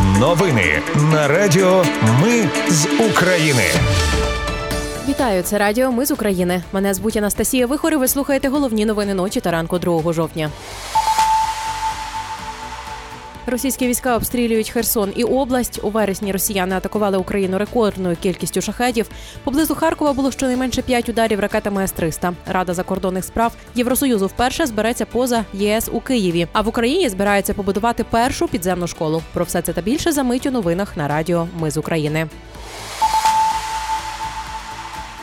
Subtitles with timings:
[0.00, 1.84] Новини на Радіо
[2.22, 3.62] Ми з України.
[5.08, 5.92] Вітаю, це радіо.
[5.92, 6.62] Ми з України.
[6.72, 7.92] Мене звуть Анастасія Вихор.
[7.92, 10.50] і Ви слухаєте головні новини ночі та ранку 2 жовтня.
[13.52, 15.80] Російські війська обстрілюють Херсон і область.
[15.82, 19.08] У вересні росіяни атакували Україну рекордною кількістю шахедів.
[19.44, 22.32] Поблизу Харкова було щонайменше 5 ударів ракетами С-300.
[22.46, 26.46] Рада закордонних справ Євросоюзу вперше збереться поза ЄС у Києві.
[26.52, 29.22] А в Україні збирається побудувати першу підземну школу.
[29.32, 31.48] Про все це та більше за мить у новинах на радіо.
[31.58, 32.28] Ми з України.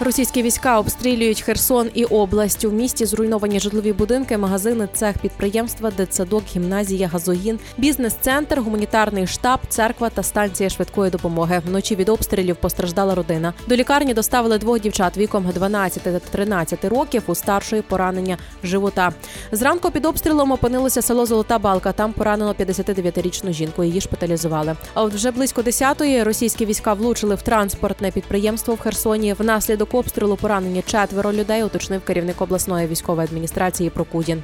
[0.00, 2.64] Російські війська обстрілюють Херсон і область.
[2.64, 10.10] У місті зруйновані житлові будинки, магазини, цех підприємства, дитсадок, гімназія, газогін, бізнес-центр, гуманітарний штаб, церква
[10.10, 11.62] та станція швидкої допомоги.
[11.66, 13.54] Вночі від обстрілів постраждала родина.
[13.66, 19.12] До лікарні доставили двох дівчат віком 12 та 13 років у старшої поранення живота.
[19.52, 21.92] Зранку під обстрілом опинилося село Золота Балка.
[21.92, 23.84] Там поранено 59-річну жінку.
[23.84, 24.76] Її шпиталізували.
[24.94, 29.32] А от вже близько 10-ї російські війська влучили в транспортне підприємство в Херсоні.
[29.32, 34.42] Внаслідок обстрілу поранені четверо людей, уточнив керівник обласної військової адміністрації Прокудін.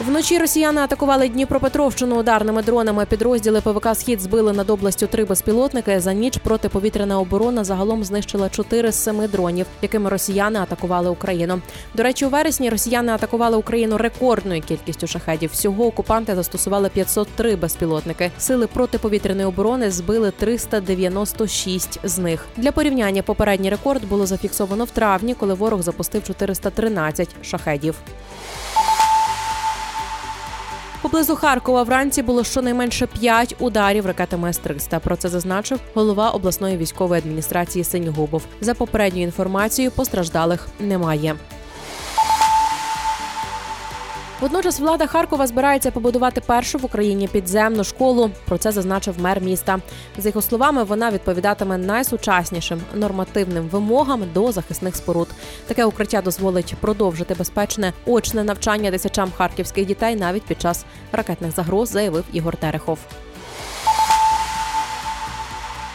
[0.00, 3.06] Вночі росіяни атакували Дніпропетровщину ударними дронами.
[3.06, 6.00] Підрозділи ПВК Схід збили над областю три безпілотники.
[6.00, 11.60] За ніч протиповітряна оборона загалом знищила чотири з семи дронів, якими росіяни атакували Україну.
[11.94, 15.50] До речі, у вересні росіяни атакували Україну рекордною кількістю шахедів.
[15.50, 18.30] Всього окупанти застосували 503 безпілотники.
[18.38, 22.46] Сили протиповітряної оборони збили 396 з них.
[22.56, 27.94] Для порівняння попередній рекорд було зафіксовано в травні, коли ворог запустив 413 шахедів.
[31.10, 35.00] Поблизу Харкова вранці було щонайменше п'ять ударів ракетами С-300.
[35.00, 38.42] Про це зазначив голова обласної військової адміністрації Синьогубов.
[38.60, 41.34] За попередньою інформацією, постраждалих немає.
[44.40, 48.30] Водночас влада Харкова збирається побудувати першу в Україні підземну школу.
[48.44, 49.78] Про це зазначив мер міста.
[50.18, 55.28] За його словами, вона відповідатиме найсучаснішим нормативним вимогам до захисних споруд.
[55.66, 61.88] Таке укриття дозволить продовжити безпечне очне навчання тисячам харківських дітей навіть під час ракетних загроз,
[61.88, 62.98] заявив Ігор Терехов.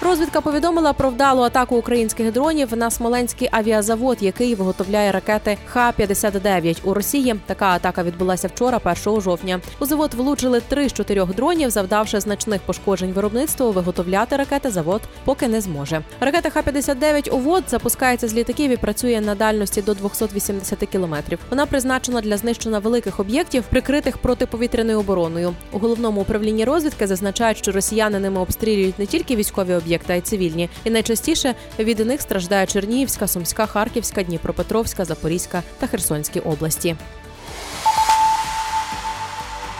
[0.03, 6.93] Розвідка повідомила про вдалу атаку українських дронів на Смоленський авіазавод, який виготовляє ракети Х-59 у
[6.93, 7.35] Росії.
[7.45, 9.59] Така атака відбулася вчора, 1 жовтня.
[9.79, 13.71] У завод влучили три з чотирьох дронів, завдавши значних пошкоджень виробництву.
[13.71, 16.01] Виготовляти ракети завод поки не зможе.
[16.19, 21.39] Ракета Х-59 УВОД запускається з літаків і працює на дальності до 280 кілометрів.
[21.49, 25.53] Вона призначена для знищення великих об'єктів, прикритих протиповітряною обороною.
[25.71, 30.21] У головному управлінні розвідки зазначають, що росіяни ними обстрілюють не тільки військові об'єкти, об'єкта й
[30.21, 30.69] цивільні.
[30.83, 36.95] І найчастіше від них страждає Чернігівська, Сумська, Харківська, Дніпропетровська, Запорізька та Херсонські області.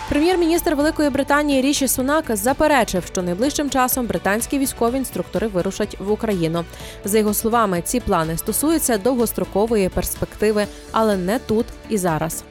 [0.09, 6.66] Прем'єр-міністр Великої Британії Ріші Сунак заперечив, що найближчим часом британські військові інструктори вирушать в Україну.
[7.06, 12.44] За його словами, ці плани стосуються довгострокової перспективи, але не тут і зараз.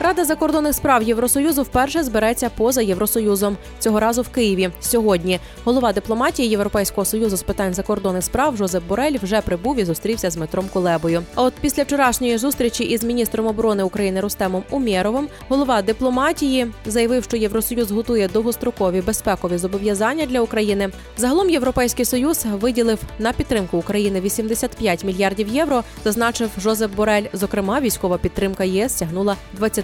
[0.00, 4.70] Рада закордонних справ Євросоюзу вперше збереться поза Євросоюзом цього разу в Києві.
[4.80, 10.30] Сьогодні голова дипломатії Європейського союзу з питань закордонних справ Жозеп Борель вже прибув і зустрівся
[10.30, 11.22] з Дмитром Кулебою.
[11.34, 17.36] А от після вчорашньої зустрічі із міністром оборони України Рустемом Умєровим голова дипломатії заявив, що
[17.36, 20.90] Євросоюз готує довгострокові безпекові зобов'язання для України.
[21.16, 25.82] Загалом Європейський союз виділив на підтримку України 85 мільярдів євро.
[26.04, 27.24] Зазначив Жозеп Борель.
[27.32, 29.83] Зокрема, військова підтримка ЄС сягнула 20